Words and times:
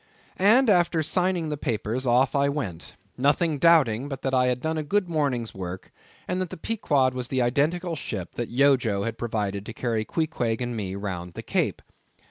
And, 0.39 0.67
after 0.67 1.03
signing 1.03 1.49
the 1.49 1.57
papers, 1.57 2.07
off 2.07 2.33
I 2.33 2.49
went; 2.49 2.95
nothing 3.19 3.59
doubting 3.59 4.09
but 4.09 4.23
that 4.23 4.33
I 4.33 4.47
had 4.47 4.59
done 4.59 4.79
a 4.79 4.81
good 4.81 5.07
morning's 5.07 5.53
work, 5.53 5.91
and 6.27 6.41
that 6.41 6.49
the 6.49 6.57
Pequod 6.57 7.13
was 7.13 7.27
the 7.27 7.43
identical 7.43 7.95
ship 7.95 8.33
that 8.33 8.49
Yojo 8.49 9.03
had 9.03 9.19
provided 9.19 9.63
to 9.67 9.73
carry 9.73 10.03
Queequeg 10.03 10.59
and 10.59 10.75
me 10.75 10.95
round 10.95 11.35
the 11.35 11.43
Cape. 11.43 11.83